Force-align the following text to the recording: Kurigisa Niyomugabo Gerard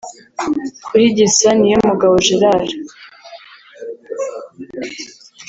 Kurigisa 0.85 1.47
Niyomugabo 1.59 2.13
Gerard 2.25 2.69